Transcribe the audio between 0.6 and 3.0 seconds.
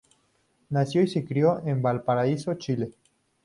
Nació y se crio en Valparaíso, Chile.